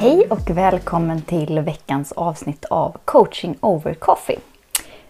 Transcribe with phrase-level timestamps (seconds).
[0.00, 4.38] Hej och välkommen till veckans avsnitt av Coaching over Coffee.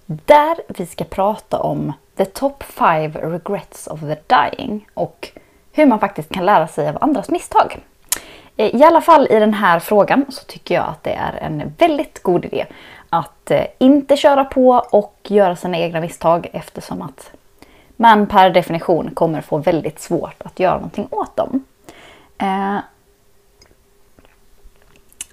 [0.07, 5.29] Där vi ska prata om the top 5 regrets of the dying och
[5.73, 7.79] hur man faktiskt kan lära sig av andras misstag.
[8.57, 11.75] Eh, I alla fall i den här frågan så tycker jag att det är en
[11.79, 12.67] väldigt god idé
[13.09, 17.33] att eh, inte köra på och göra sina egna misstag eftersom att
[17.97, 21.65] man per definition kommer få väldigt svårt att göra någonting åt dem.
[22.39, 22.79] Eh,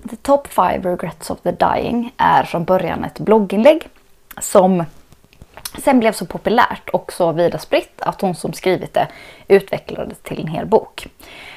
[0.09, 3.90] The Top 5 Regrets of the Dying är från början ett blogginlägg
[4.42, 4.84] som
[5.78, 9.08] sen blev så populärt och så vida spritt att hon som skrivit det
[9.48, 11.08] utvecklade det till en hel bok.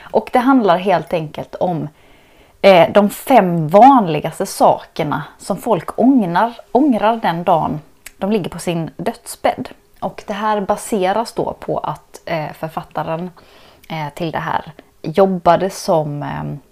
[0.03, 1.89] Och det handlar helt enkelt om
[2.63, 7.81] eh, de fem vanligaste sakerna som folk ångrar, ångrar den dagen
[8.19, 9.69] de ligger på sin dödsbädd.
[10.01, 13.31] Och det här baseras då på att eh, författaren
[13.89, 16.70] eh, till det här jobbade som eh,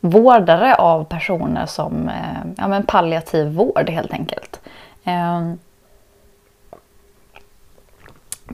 [0.00, 4.60] vårdare av personer som eh, ja, men palliativ vård helt enkelt.
[5.04, 5.58] Ehm,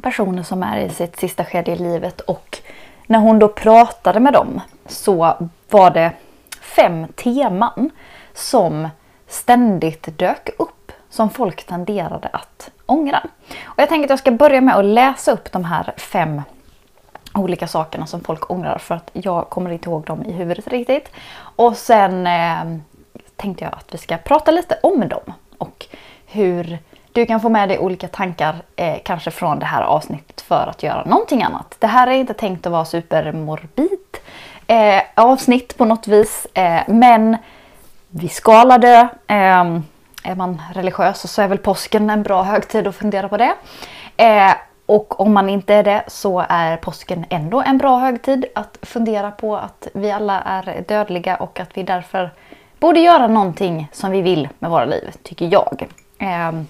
[0.02, 2.58] personer som är i sitt sista skede i livet och
[3.06, 5.36] när hon då pratade med dem så
[5.70, 6.12] var det
[6.60, 7.90] fem teman
[8.34, 8.88] som
[9.28, 13.22] ständigt dök upp som folk tenderade att ångra.
[13.64, 16.42] Och jag tänker att jag ska börja med att läsa upp de här fem
[17.34, 21.10] olika sakerna som folk ångrar för att jag kommer inte ihåg dem i huvudet riktigt.
[21.36, 22.78] Och sen eh,
[23.36, 25.86] tänkte jag att vi ska prata lite om dem och
[26.26, 26.78] hur
[27.12, 30.82] du kan få med dig olika tankar eh, kanske från det här avsnittet för att
[30.82, 31.76] göra någonting annat.
[31.78, 33.98] Det här är inte tänkt att vara supermorbid
[34.66, 37.36] eh, avsnitt på något vis eh, men
[38.08, 39.08] vi ska alla dö.
[39.26, 39.78] Eh,
[40.26, 43.54] är man religiös så är väl påsken en bra högtid att fundera på det.
[44.16, 44.52] Eh,
[44.86, 49.30] och om man inte är det så är påsken ändå en bra högtid att fundera
[49.30, 52.30] på att vi alla är dödliga och att vi därför
[52.78, 55.86] borde göra någonting som vi vill med våra liv, tycker jag.
[56.18, 56.66] Ehm,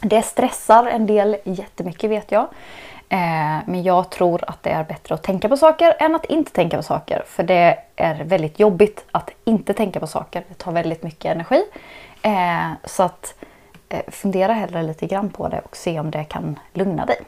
[0.00, 2.46] det stressar en del jättemycket vet jag.
[3.08, 6.52] Ehm, men jag tror att det är bättre att tänka på saker än att inte
[6.52, 7.22] tänka på saker.
[7.26, 10.44] För det är väldigt jobbigt att inte tänka på saker.
[10.48, 11.64] Det tar väldigt mycket energi.
[12.22, 13.34] Ehm, så att
[13.88, 17.20] eh, fundera hellre lite grann på det och se om det kan lugna dig.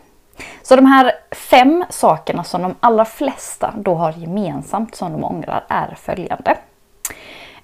[0.63, 5.65] Så de här fem sakerna som de allra flesta då har gemensamt som de ångrar
[5.69, 6.57] är följande.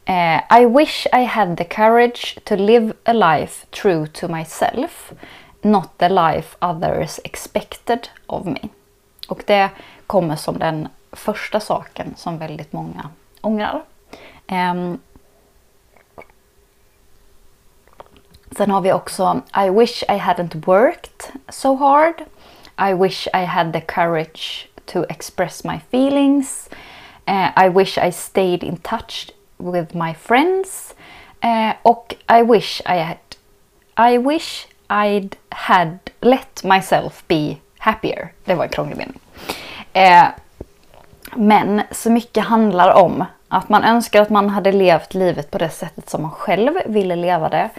[0.08, 5.12] Uh, I wish I had the courage to live a life true to myself,
[5.62, 8.60] not the life others expected of me.
[9.28, 9.70] Och det
[10.06, 13.82] kommer som den första saken som väldigt många ångrar.
[14.50, 15.00] Um,
[18.56, 22.24] sen har vi också I wish I hadn't worked so hard.
[22.78, 26.68] I wish I had the courage to express my feelings.
[27.26, 30.94] Uh, I wish I stayed in touch with my friends.
[31.44, 33.18] Uh, och I wish I had
[33.96, 38.32] I wish I'd had let myself be happier.
[38.44, 39.20] Det var en krånglig mening.
[39.96, 40.28] Uh,
[41.36, 45.70] men så mycket handlar om att man önskar att man hade levt livet på det
[45.70, 47.70] sättet som man själv ville leva det.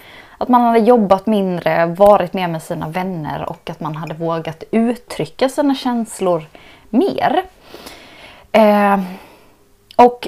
[0.42, 4.64] Att man hade jobbat mindre, varit mer med sina vänner och att man hade vågat
[4.72, 6.44] uttrycka sina känslor
[6.90, 7.44] mer.
[8.52, 9.00] Eh,
[9.96, 10.28] och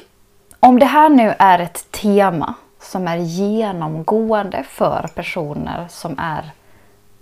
[0.60, 6.52] om det här nu är ett tema som är genomgående för personer som är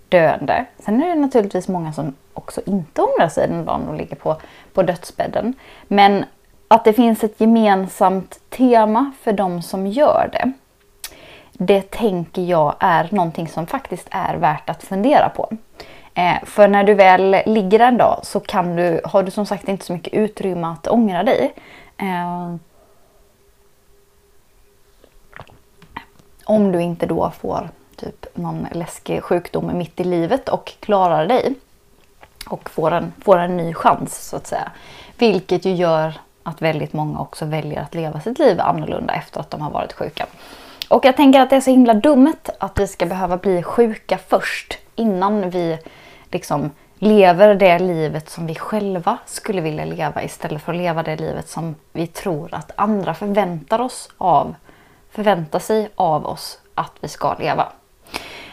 [0.08, 0.64] döende.
[0.78, 4.36] Sen är det naturligtvis många som också inte ångrar sig den dagen de ligger på,
[4.74, 5.54] på dödsbädden.
[5.88, 6.24] Men
[6.68, 10.52] att det finns ett gemensamt tema för de som gör det
[11.62, 15.48] det tänker jag är någonting som faktiskt är värt att fundera på.
[16.14, 19.68] Eh, för när du väl ligger en dag så kan du, har du som sagt
[19.68, 21.54] inte så mycket utrymme att ångra dig.
[21.96, 22.54] Eh,
[26.44, 31.54] om du inte då får typ någon läskig sjukdom mitt i livet och klarar dig.
[32.46, 34.72] Och får en, får en ny chans så att säga.
[35.18, 39.50] Vilket ju gör att väldigt många också väljer att leva sitt liv annorlunda efter att
[39.50, 40.26] de har varit sjuka.
[40.90, 44.18] Och jag tänker att det är så himla dumt att vi ska behöva bli sjuka
[44.28, 45.78] först innan vi
[46.30, 51.16] liksom lever det livet som vi själva skulle vilja leva istället för att leva det
[51.16, 54.54] livet som vi tror att andra förväntar oss av
[55.10, 57.72] förväntar sig av oss att vi ska leva.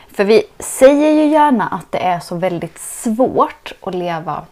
[0.08, 4.46] För vi säger ju gärna att det är så väldigt svårt att leva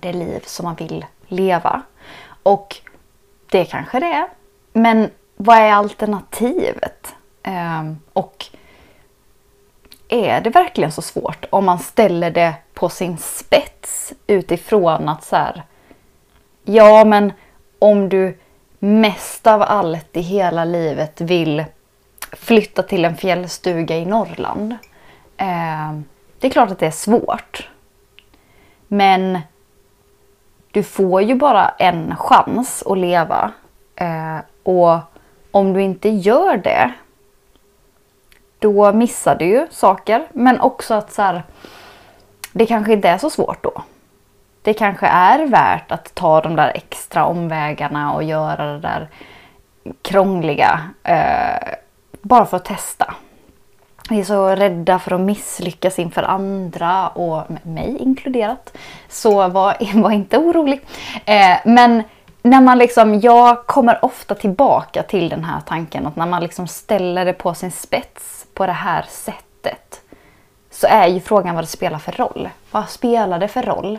[0.00, 1.82] det liv som man vill leva.
[2.42, 2.76] Och
[3.50, 4.28] det kanske det är.
[4.72, 5.10] Men
[5.42, 7.14] vad är alternativet?
[7.42, 8.46] Eh, och
[10.08, 15.36] är det verkligen så svårt om man ställer det på sin spets utifrån att så
[15.36, 15.62] här,
[16.64, 17.32] ja men
[17.78, 18.38] om du
[18.78, 21.64] mest av allt i hela livet vill
[22.32, 24.72] flytta till en fjällstuga i Norrland.
[25.36, 25.92] Eh,
[26.38, 27.68] det är klart att det är svårt.
[28.88, 29.38] Men
[30.70, 33.52] du får ju bara en chans att leva.
[33.96, 34.98] Eh, och
[35.50, 36.92] om du inte gör det
[38.58, 40.26] då missar du ju saker.
[40.32, 41.42] Men också att så här,
[42.52, 43.82] det kanske inte är så svårt då.
[44.62, 49.08] Det kanske är värt att ta de där extra omvägarna och göra det där
[50.02, 51.74] krångliga eh,
[52.22, 53.14] bara för att testa.
[54.10, 58.76] Vi är så rädda för att misslyckas inför andra och mig inkluderat.
[59.08, 60.80] Så var, var inte orolig.
[61.24, 62.02] Eh, men
[62.42, 66.66] när man liksom, jag kommer ofta tillbaka till den här tanken att när man liksom
[66.66, 70.00] ställer det på sin spets på det här sättet
[70.70, 72.48] så är ju frågan vad det spelar för roll.
[72.70, 73.98] Vad spelar det för roll?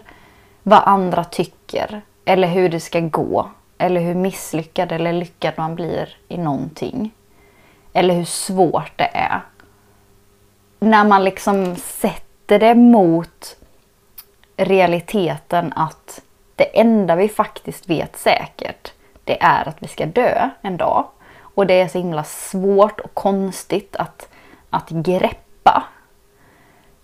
[0.63, 6.09] Vad andra tycker eller hur det ska gå eller hur misslyckad eller lyckad man blir
[6.27, 7.11] i någonting.
[7.93, 9.41] Eller hur svårt det är.
[10.79, 13.57] När man liksom sätter det mot
[14.57, 16.21] realiteten att
[16.61, 18.93] det enda vi faktiskt vet säkert
[19.23, 21.07] det är att vi ska dö en dag.
[21.39, 24.29] Och det är så himla svårt och konstigt att,
[24.69, 25.83] att greppa.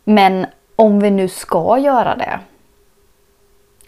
[0.03, 0.45] Men
[0.75, 2.39] om vi nu ska göra det,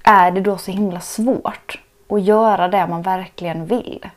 [0.03, 4.09] är det då så himla svårt att göra det man verkligen vill?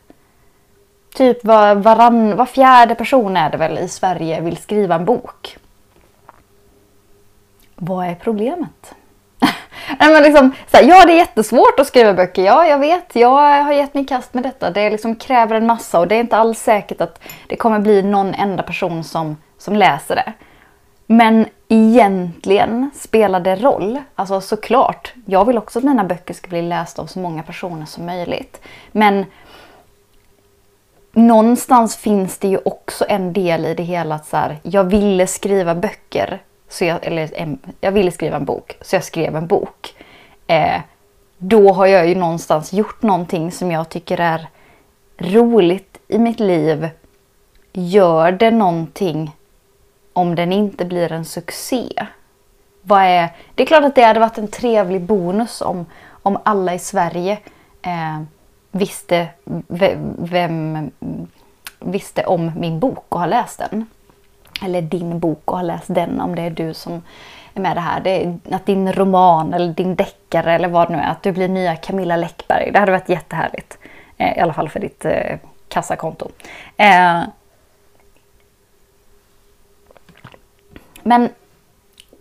[1.15, 5.57] Typ var, varann, var fjärde person är det väl i Sverige vill skriva en bok.
[7.75, 8.95] Vad är problemet?
[9.99, 12.43] Men liksom, så här, ja, det är jättesvårt att skriva böcker.
[12.43, 13.15] Ja, jag vet.
[13.15, 14.69] Jag har gett mig kast med detta.
[14.69, 18.01] Det liksom kräver en massa och det är inte alls säkert att det kommer bli
[18.01, 20.33] någon enda person som, som läser det.
[21.05, 24.01] Men egentligen spelar det roll.
[24.15, 27.85] Alltså såklart, jag vill också att mina böcker ska bli lästa av så många personer
[27.85, 28.61] som möjligt.
[28.91, 29.25] Men
[31.11, 35.27] någonstans finns det ju också en del i det hela att så här, jag ville
[35.27, 36.41] skriva böcker
[36.73, 37.29] så jag, eller
[37.81, 39.82] jag ville skriva en bok, så jag skrev en bok.
[40.47, 40.81] Eh,
[41.37, 44.47] då har jag ju någonstans gjort någonting som jag tycker är
[45.17, 46.89] roligt i mitt liv.
[47.73, 49.35] Gör det någonting
[50.13, 52.07] om den inte blir en succé?
[52.81, 56.73] Vad är, det är klart att det hade varit en trevlig bonus om, om alla
[56.73, 57.39] i Sverige
[57.81, 58.21] eh,
[58.71, 59.27] visste,
[60.17, 60.91] vem,
[61.79, 63.85] visste om min bok och har läst den
[64.61, 67.01] eller din bok och har läst den om det är du som
[67.53, 68.01] med det här.
[68.01, 71.47] Det att din roman eller din deckare eller vad det nu är, att du blir
[71.47, 72.71] nya Camilla Läckberg.
[72.71, 73.77] Det hade varit jättehärligt.
[74.17, 76.29] Eh, I alla fall för ditt eh, kassakonto.
[76.77, 77.21] Eh,
[81.03, 81.29] men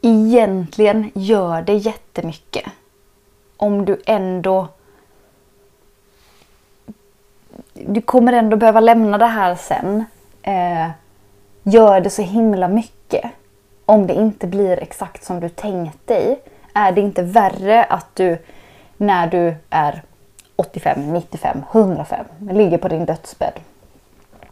[0.03, 2.65] egentligen gör det jättemycket.
[3.57, 4.69] Om du ändå...
[7.75, 10.05] Du kommer ändå behöva lämna det här sen.
[10.43, 10.91] Eh,
[11.63, 13.25] gör det så himla mycket
[13.93, 16.41] om det inte blir exakt som du tänkt dig?
[16.75, 18.39] Är det inte värre att du
[18.97, 20.03] när du är
[20.57, 23.61] 85, 95, 105 ligger på din dödsbädd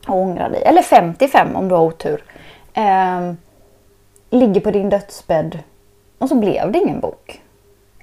[0.06, 2.25] och ångrar dig, eller 55 om du har otur,
[2.75, 3.32] eh,
[4.30, 5.59] ligger på din dödsbädd
[6.18, 7.40] och så blev det ingen bok.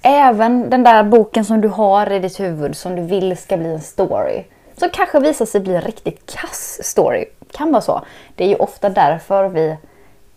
[0.02, 3.74] Även den där boken som du har i ditt huvud som du vill ska bli
[3.74, 4.44] en story
[4.78, 8.02] som kanske visar sig bli en riktigt kass story kan vara så.
[8.36, 9.78] Det är ju ofta därför vi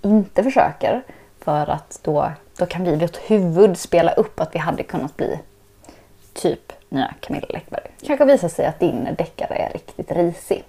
[0.03, 1.03] inte försöker.
[1.41, 5.17] För att då, då kan vi i vårt huvud spela upp att vi hade kunnat
[5.17, 5.39] bli
[6.33, 7.83] typ nya Camilla Läckberg.
[8.07, 10.65] kanske visar sig att din deckare är riktigt risig.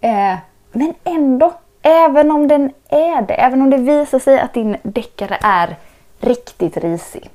[0.00, 0.36] Eh,
[0.72, 5.38] men ändå, även om den är det, även om det visar sig att din deckare
[5.42, 5.76] är
[6.20, 7.30] riktigt risig.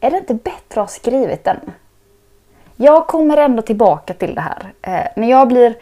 [0.00, 1.60] Är det inte bättre att ha skrivit den?
[2.76, 4.72] Jag kommer ändå tillbaka till det här.
[4.82, 5.74] Eh, när jag blir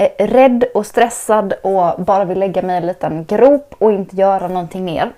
[0.00, 4.16] Eh, rädd och stressad och bara vill lägga mig i en liten grop och inte
[4.16, 5.12] göra någonting mer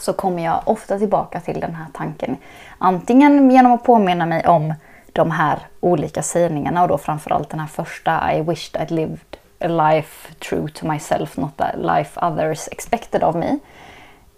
[0.00, 2.36] så kommer jag ofta tillbaka till den här tanken.
[2.78, 4.74] Antingen genom att påminna mig om
[5.12, 9.68] de här olika sägningarna och då framförallt den här första I wished I'd lived a
[9.68, 13.58] life true to myself, not a life others expected of me.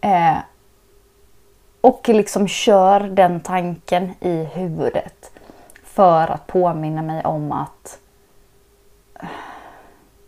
[0.00, 0.36] Eh,
[1.80, 5.30] och liksom kör den tanken i huvudet
[5.84, 7.98] för att påminna mig om att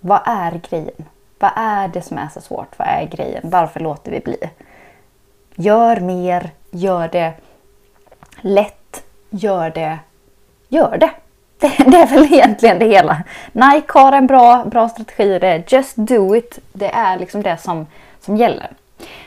[0.04, 1.04] vad är grejen?
[1.38, 2.78] Vad är det som är så svårt?
[2.78, 3.42] Vad är grejen?
[3.44, 4.37] Varför låter vi bli?
[5.54, 7.32] Gör mer, gör det
[8.40, 9.99] lätt, gör det,
[10.68, 11.11] gör det.
[11.90, 13.23] Det, är väl egentligen det hela.
[13.52, 15.38] Nike har en bra, bra strategi.
[15.38, 16.59] Det är just do it.
[16.73, 17.87] Det är liksom det som,
[18.21, 18.71] som gäller.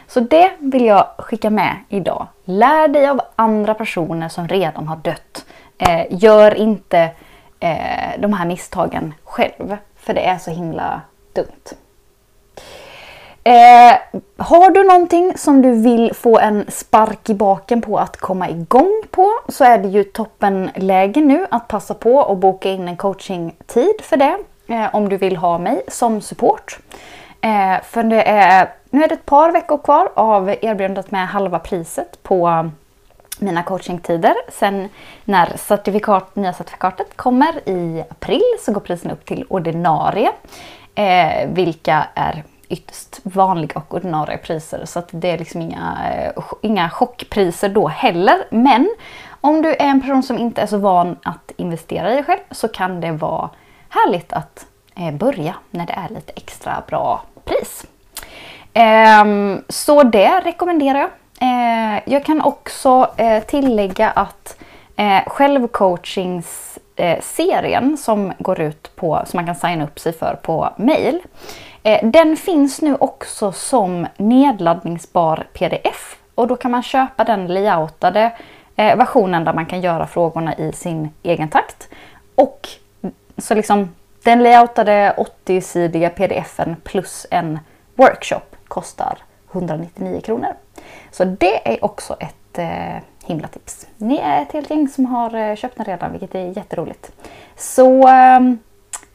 [0.08, 2.28] Så det vill jag skicka med idag.
[2.46, 5.46] Lär dig av andra personer som redan har dött.
[5.78, 7.10] Eh, gör inte
[7.60, 9.78] eh, de här misstagen själv.
[10.06, 11.02] För det är så himla
[11.34, 11.76] dumt.
[13.44, 13.98] Eh,
[14.38, 19.04] har du någonting som du vill få en spark i baken på att komma igång
[19.12, 24.02] på så är det ju toppenläge nu att passa på och boka in en coachingtid
[24.02, 24.38] för det.
[24.68, 26.80] Eh, om du vill ha mig som support.
[27.42, 31.60] Eh, för det är, nu är det ett par veckor kvar av erbjudandet med halva
[31.60, 32.70] priset på
[33.40, 34.36] mina coachingtider.
[34.52, 34.90] Sen
[35.26, 40.32] när certifikat, nya certifikatet kommer i april så går priserna upp till ordinarie.
[40.96, 44.86] Eh, vilka är ytterst vanliga och ordinarie priser.
[44.86, 48.46] Så att det är liksom inga, eh, inga chockpriser då heller.
[48.50, 48.90] Men
[49.42, 52.40] om du är en person som inte är så van att investera i dig själv
[52.52, 53.50] så kan det vara
[53.90, 54.66] härligt att
[54.96, 57.86] eh, börja när det är lite extra bra pris.
[58.74, 61.10] Ehm, så det rekommenderar jag.
[61.42, 64.58] Eh, jag kan också eh, tillägga att
[64.96, 70.70] eh, självcoachingsserien eh, som går ut på, som man kan signa upp sig för på
[70.78, 71.22] mail
[71.86, 78.32] Eh, den finns nu också som nedladdningsbar pdf och då kan man köpa den layoutade
[78.76, 81.90] eh, versionen där man kan göra frågorna i sin egen takt.
[82.36, 82.68] Och
[83.38, 83.90] så liksom
[84.24, 85.16] den layoutade
[85.46, 87.60] 80-sidiga pdfen plus en
[87.96, 89.18] workshop kostar
[89.52, 90.54] 199 kronor.
[91.16, 93.88] Så det är också ett eh, himla tips.
[93.98, 97.12] Ni är ett helt gäng som har eh, köpt den redan vilket är jätteroligt.
[97.56, 98.40] Så eh,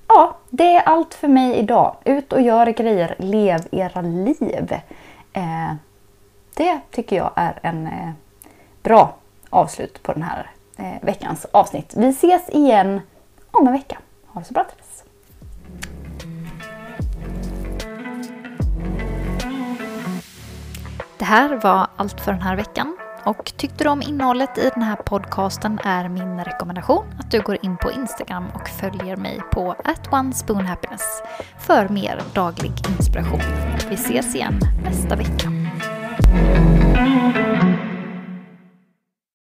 [0.09, 1.97] ja, det är allt för mig idag.
[2.05, 4.73] Ut och gör grejer, lev era liv.
[5.33, 5.75] Eh,
[6.57, 8.11] det tycker jag är en eh,
[8.83, 9.15] bra
[9.51, 11.95] avslut på den här eh, veckans avsnitt.
[11.97, 13.01] Vi ses igen
[13.51, 13.99] om en vecka.
[14.27, 14.90] Ha det så bra tills
[21.21, 22.97] Det här var allt för den här veckan.
[23.25, 27.59] Och tyckte du om innehållet i den här podcasten är min rekommendation att du går
[27.63, 29.77] in på Instagram och följer mig på
[30.11, 31.23] @onespoonhappiness
[31.59, 33.41] för mer daglig inspiration.
[33.89, 35.49] Vi ses igen nästa vecka.